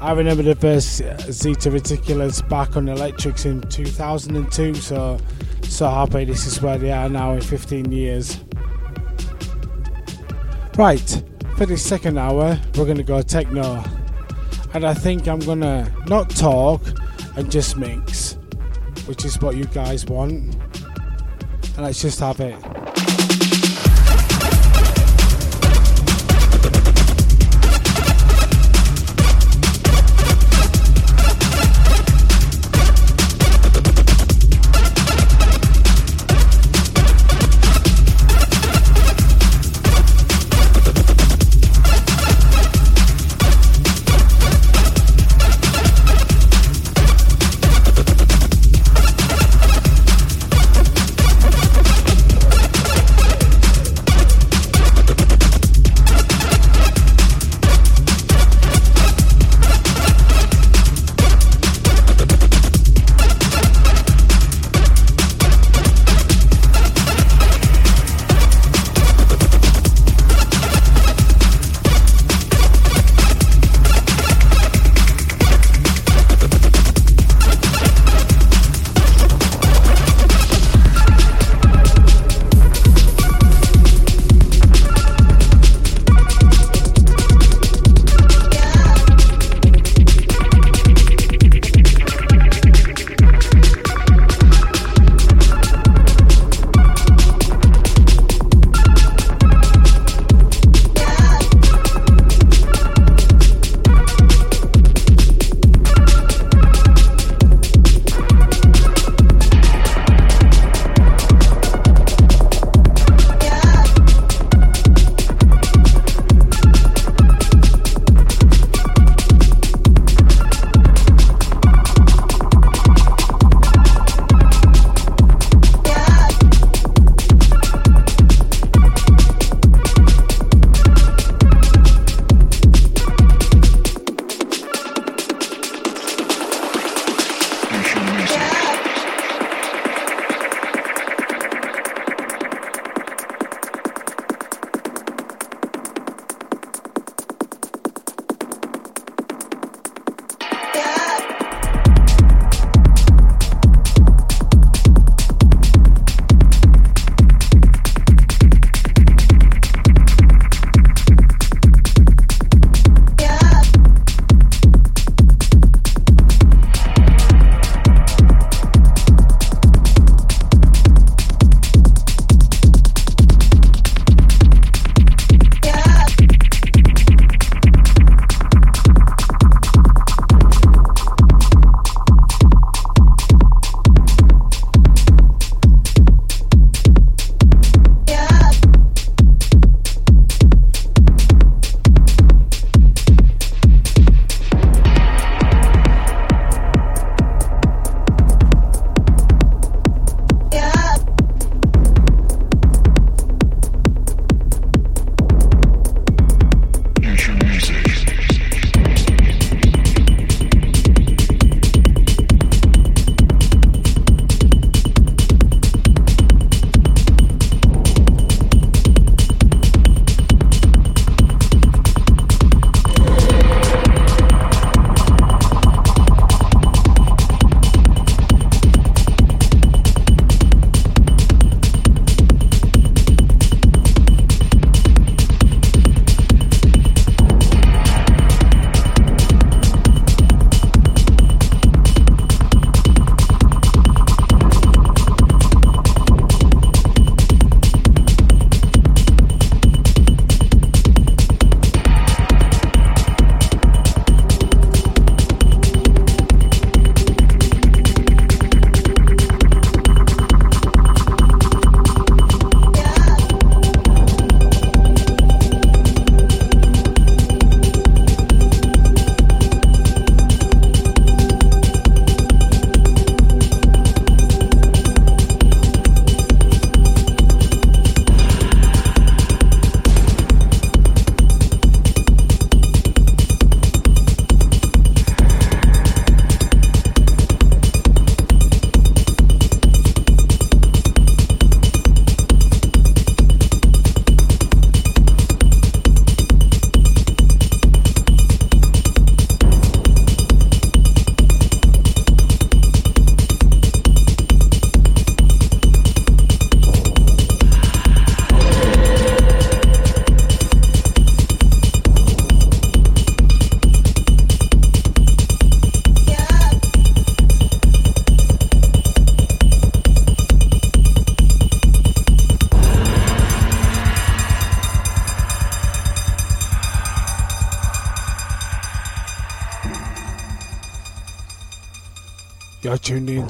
I 0.00 0.12
remember 0.12 0.44
the 0.44 0.54
first 0.54 0.98
Zeta 1.32 1.70
Reticulars 1.70 2.48
back 2.48 2.76
on 2.76 2.86
Electrix 2.86 3.44
in 3.44 3.60
2002, 3.62 4.74
so 4.76 5.18
so 5.64 5.90
happy 5.90 6.24
this 6.24 6.46
is 6.46 6.62
where 6.62 6.78
they 6.78 6.92
are 6.92 7.08
now 7.08 7.32
in 7.32 7.40
15 7.40 7.90
years. 7.90 8.38
Right, 10.76 11.24
for 11.58 11.66
this 11.66 11.84
second 11.84 12.16
hour, 12.16 12.56
we're 12.76 12.86
gonna 12.86 13.02
go 13.02 13.20
techno. 13.20 13.82
And 14.74 14.86
I 14.86 14.94
think 14.94 15.26
I'm 15.26 15.40
gonna 15.40 15.92
not 16.06 16.30
talk 16.30 16.80
and 17.36 17.50
just 17.50 17.76
mix, 17.76 18.34
which 19.06 19.24
is 19.24 19.40
what 19.42 19.56
you 19.56 19.64
guys 19.64 20.06
want. 20.06 20.54
And 21.74 21.78
let's 21.78 22.00
just 22.00 22.20
have 22.20 22.38
it. 22.38 22.77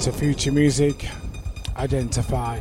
Into 0.09 0.19
future 0.21 0.51
music. 0.51 1.05
Identify. 1.77 2.57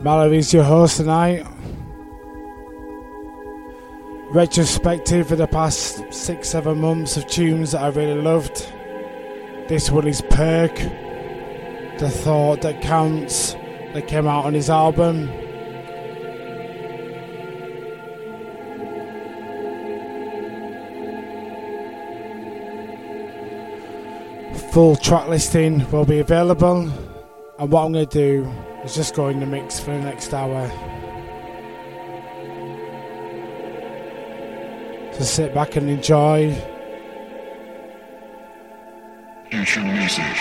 Mallory's 0.00 0.54
your 0.54 0.62
host 0.62 0.98
tonight. 0.98 1.44
Retrospective 4.30 5.26
for 5.26 5.34
the 5.34 5.48
past 5.48 6.04
six, 6.12 6.50
seven 6.50 6.78
months 6.78 7.16
of 7.16 7.26
tunes 7.26 7.72
that 7.72 7.82
I 7.82 7.88
really 7.88 8.22
loved. 8.22 8.72
This 9.66 9.90
one 9.90 10.06
is 10.06 10.22
Perc, 10.22 11.98
The 11.98 12.10
Thought 12.10 12.60
That 12.60 12.80
Counts, 12.80 13.54
that 13.92 14.06
came 14.06 14.28
out 14.28 14.44
on 14.44 14.54
his 14.54 14.70
album. 14.70 15.28
Full 24.72 24.96
track 24.96 25.28
listing 25.28 25.88
will 25.90 26.06
be 26.06 26.20
available, 26.20 26.90
and 27.58 27.70
what 27.70 27.84
I'm 27.84 27.92
going 27.92 28.08
to 28.08 28.18
do 28.18 28.50
is 28.82 28.94
just 28.94 29.14
go 29.14 29.28
in 29.28 29.38
the 29.38 29.44
mix 29.44 29.78
for 29.78 29.90
the 29.90 29.98
next 29.98 30.32
hour. 30.32 30.66
So 35.12 35.24
sit 35.24 35.52
back 35.52 35.76
and 35.76 35.90
enjoy. 35.90 36.54
Future 39.50 39.82
music. 39.82 40.31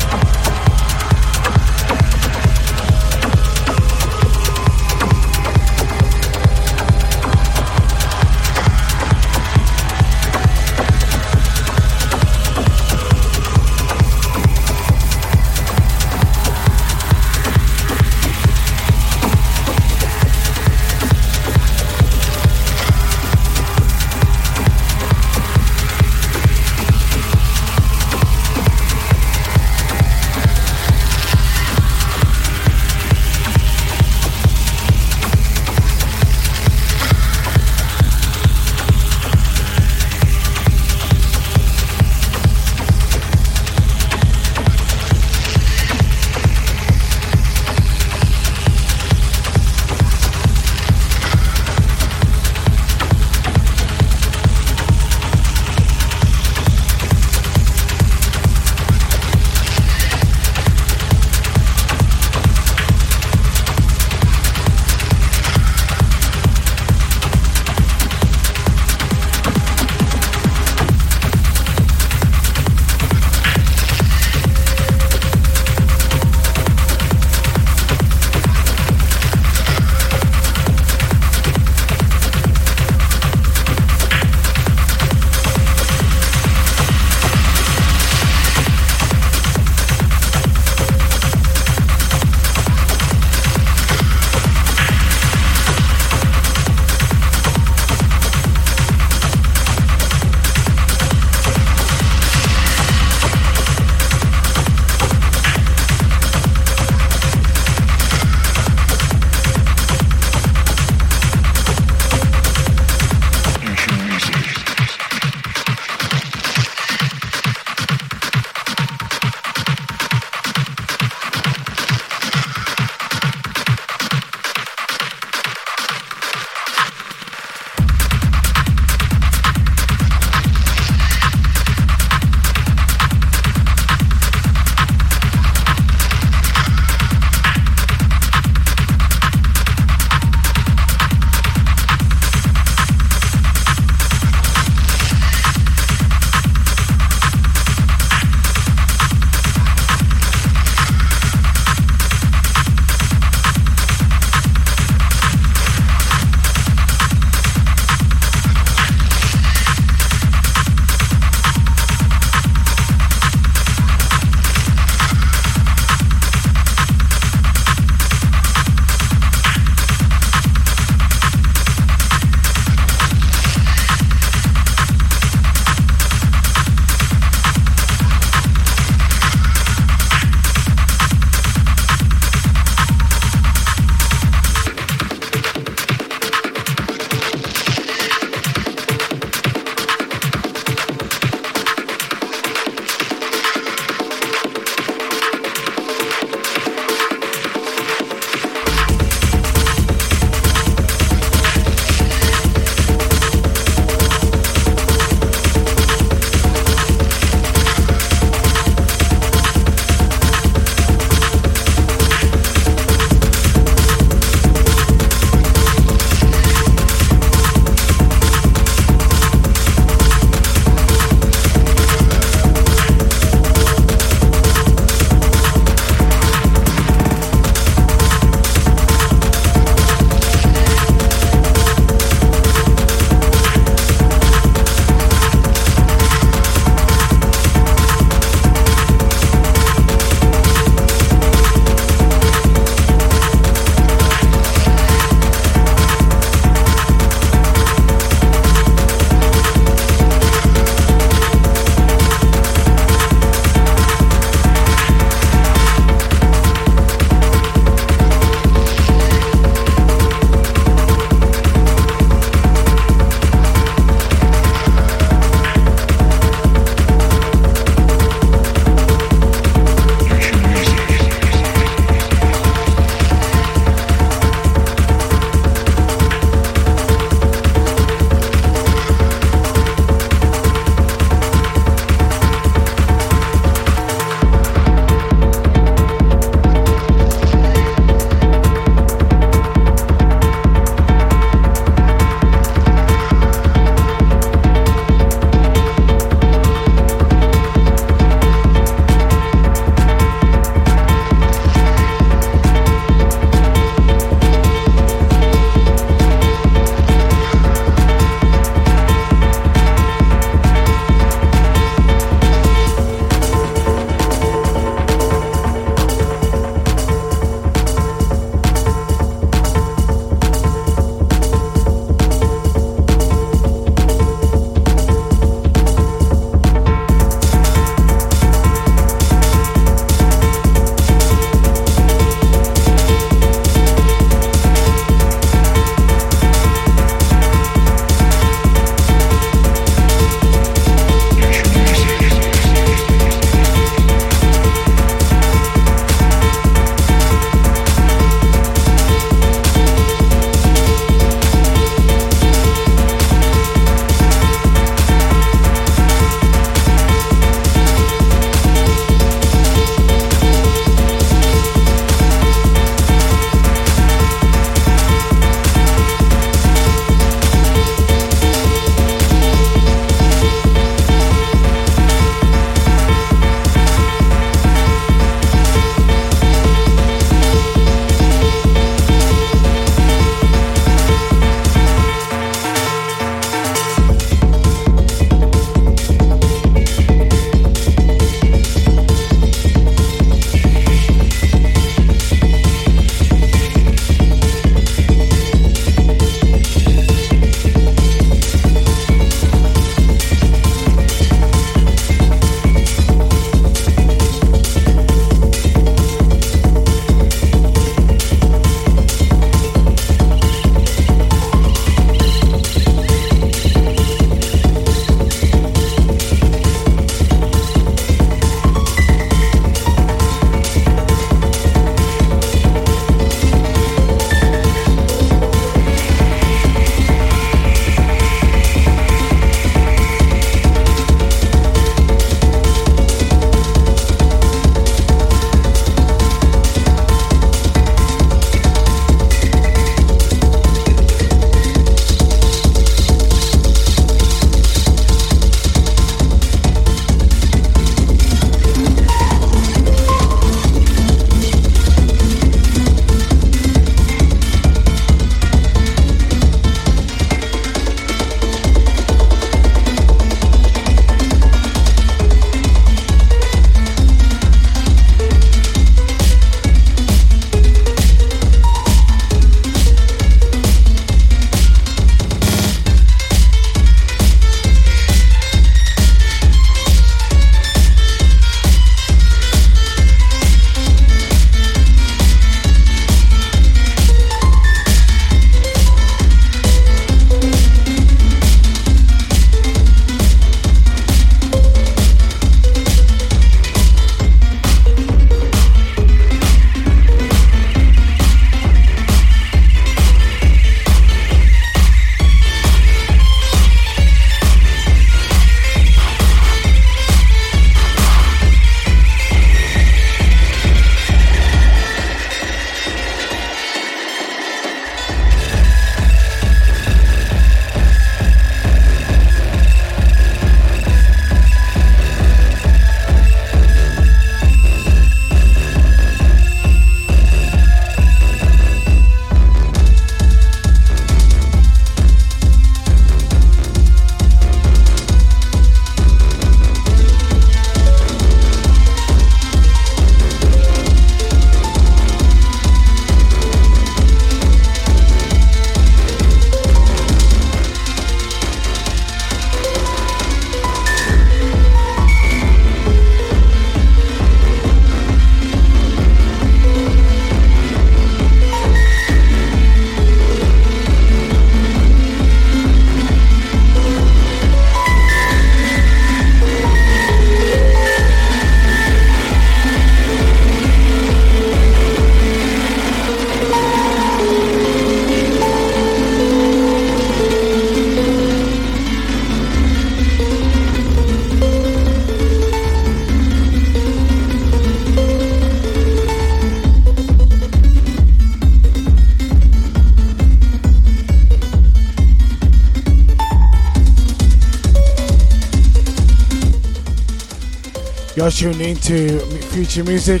Tuned 598.16 598.40
into 598.40 598.98
Future 599.26 599.62
Music. 599.62 600.00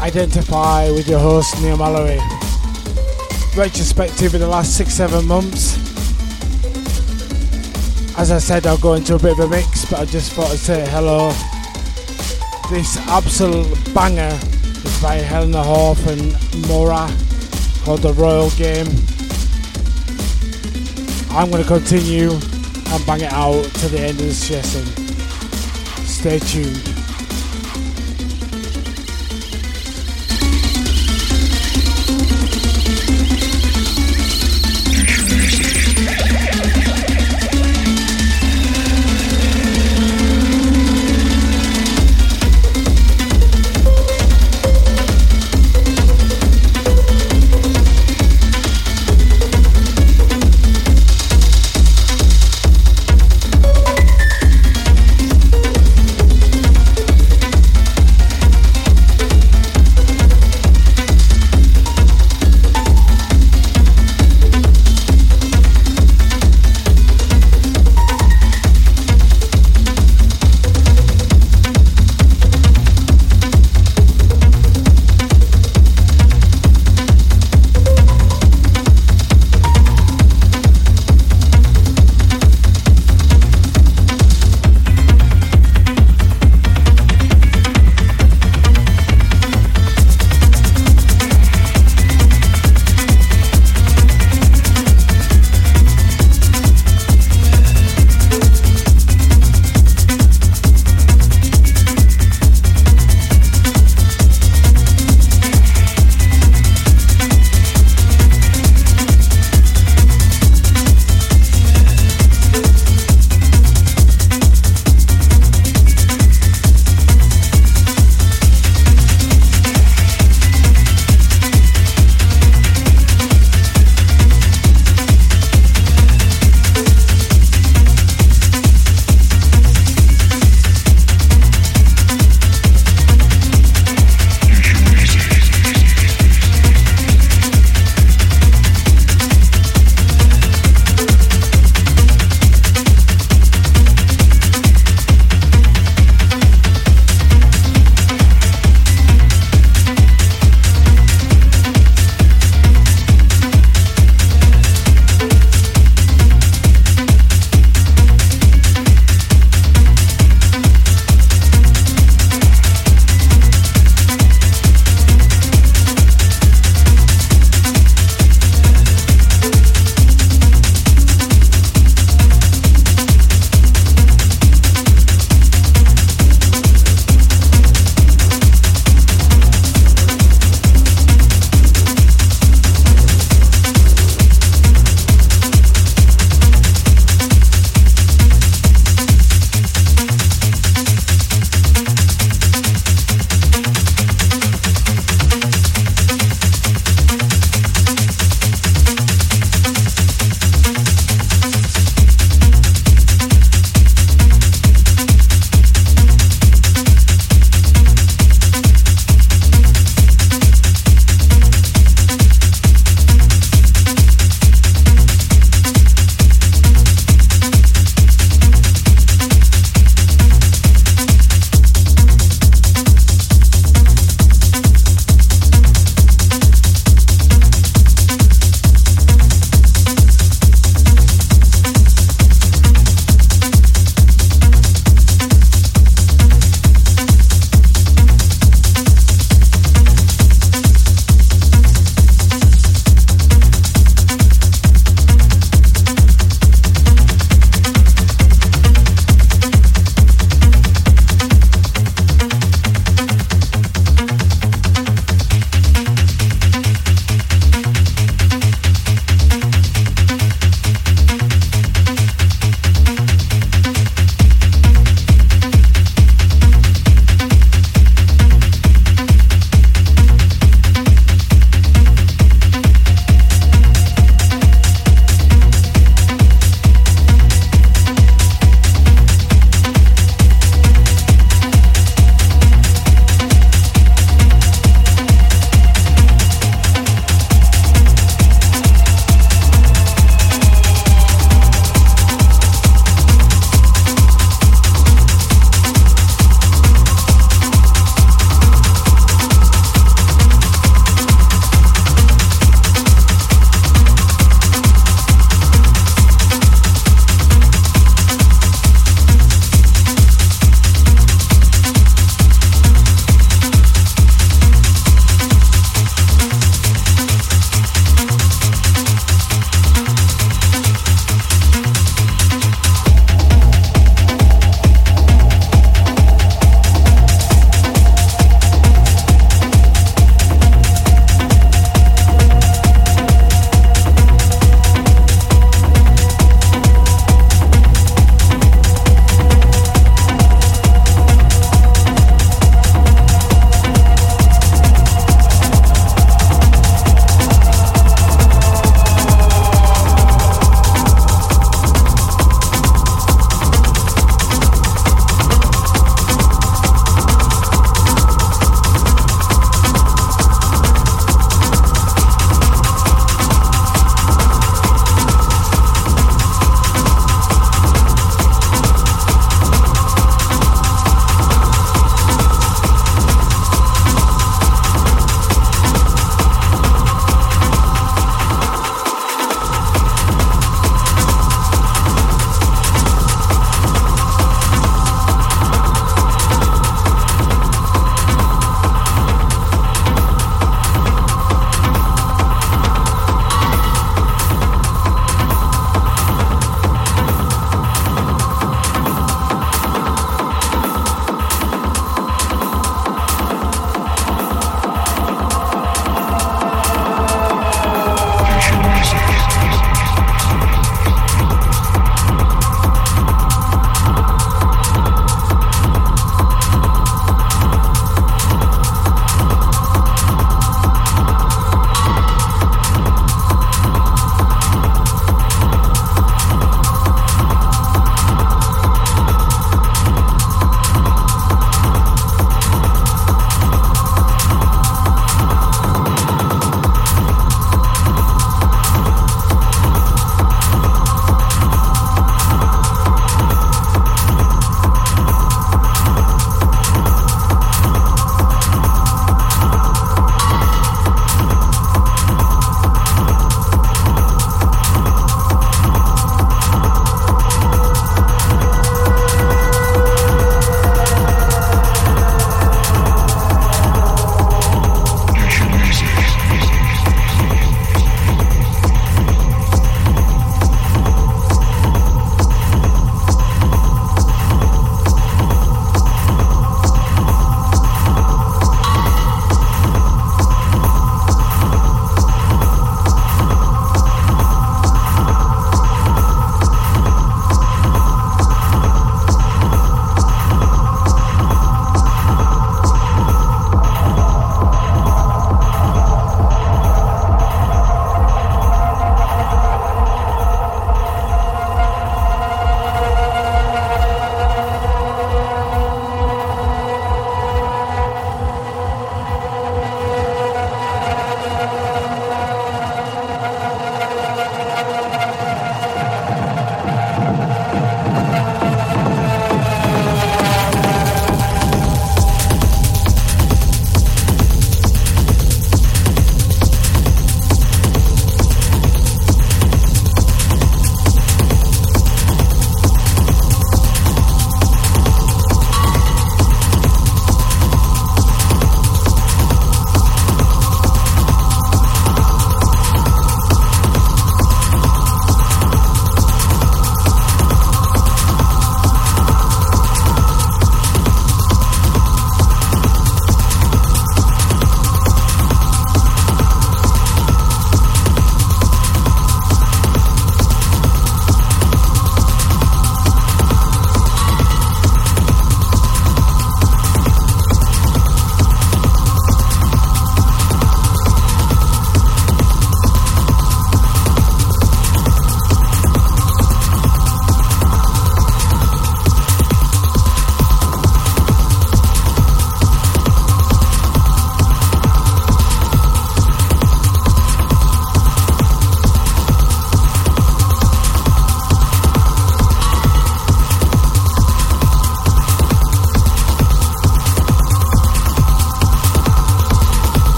Identify 0.00 0.90
with 0.90 1.06
your 1.08 1.18
host 1.18 1.60
Neil 1.60 1.76
Mallory. 1.76 2.18
Retrospective 3.54 4.34
in 4.34 4.40
the 4.40 4.48
last 4.48 4.78
six, 4.78 4.94
seven 4.94 5.26
months. 5.26 5.76
As 8.18 8.30
I 8.30 8.38
said, 8.38 8.66
I'll 8.66 8.78
go 8.78 8.94
into 8.94 9.14
a 9.14 9.18
bit 9.18 9.32
of 9.32 9.40
a 9.40 9.48
mix, 9.48 9.84
but 9.90 9.98
I 10.00 10.04
just 10.06 10.32
thought 10.32 10.50
I'd 10.52 10.58
say 10.58 10.88
hello. 10.88 11.28
This 12.70 12.96
absolute 13.08 13.68
banger 13.92 14.38
is 14.82 15.02
by 15.02 15.16
Helena 15.16 15.62
Hauff 15.62 16.06
and 16.06 16.32
Morah 16.64 17.10
called 17.84 18.00
The 18.00 18.14
Royal 18.14 18.48
Game. 18.52 18.86
I'm 21.36 21.50
going 21.50 21.62
to 21.62 21.68
continue 21.68 22.30
and 22.30 23.06
bang 23.06 23.20
it 23.20 23.32
out 23.34 23.64
to 23.64 23.88
the 23.88 24.00
end 24.00 24.18
of 24.18 24.24
the 24.24 24.32
session. 24.32 24.99
Stay 26.20 26.38
tuned. 26.38 26.89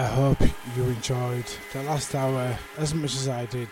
I 0.00 0.04
hope 0.04 0.40
you 0.74 0.84
enjoyed 0.84 1.44
the 1.74 1.82
last 1.82 2.14
hour 2.14 2.56
as 2.78 2.94
much 2.94 3.14
as 3.16 3.28
I 3.28 3.44
did. 3.44 3.68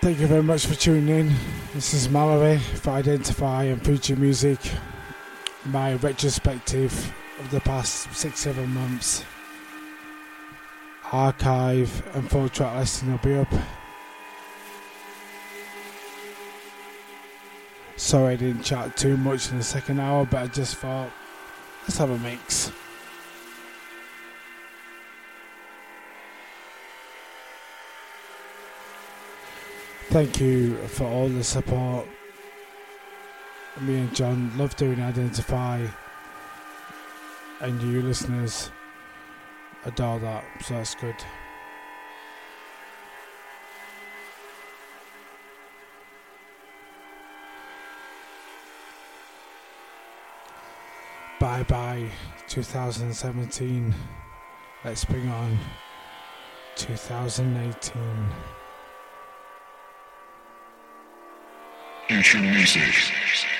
Thank 0.00 0.18
you 0.18 0.26
very 0.26 0.42
much 0.42 0.66
for 0.66 0.74
tuning 0.74 1.08
in. 1.08 1.32
This 1.72 1.94
is 1.94 2.08
Mallory 2.08 2.58
for 2.58 2.90
Identify 2.90 3.62
and 3.62 3.80
Future 3.80 4.16
Music, 4.16 4.58
my 5.66 5.94
retrospective 5.94 7.14
of 7.38 7.52
the 7.52 7.60
past 7.60 8.12
six, 8.12 8.40
seven 8.40 8.74
months. 8.74 9.24
Archive 11.12 12.02
and 12.16 12.28
full 12.28 12.48
track 12.48 12.76
listing 12.76 13.12
will 13.12 13.18
be 13.18 13.36
up. 13.36 13.83
Sorry 18.04 18.34
I 18.34 18.36
didn't 18.36 18.64
chat 18.64 18.98
too 18.98 19.16
much 19.16 19.50
in 19.50 19.56
the 19.56 19.64
second 19.64 19.98
hour, 19.98 20.26
but 20.26 20.42
I 20.42 20.46
just 20.48 20.76
thought, 20.76 21.10
let's 21.84 21.96
have 21.96 22.10
a 22.10 22.18
mix. 22.18 22.70
Thank 30.10 30.38
you 30.38 30.76
for 30.88 31.04
all 31.04 31.30
the 31.30 31.42
support. 31.42 32.06
Me 33.80 34.00
and 34.00 34.14
John 34.14 34.52
love 34.58 34.76
doing 34.76 35.00
Identify, 35.00 35.86
and 37.62 37.82
you 37.84 38.02
listeners 38.02 38.70
adore 39.86 40.18
that, 40.18 40.44
so 40.62 40.74
that's 40.74 40.94
good. 40.94 41.16
Bye 51.44 51.62
bye 51.64 52.10
2017. 52.48 53.94
Let's 54.82 55.04
bring 55.04 55.28
on 55.28 55.58
2018. 56.76 58.02
Future 62.08 62.38
music. 62.38 63.53